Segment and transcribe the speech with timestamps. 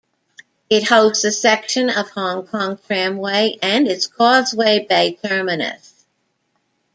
[0.67, 5.93] It hosts a section of Hong Kong Tramway and its Causeway Bay terminus.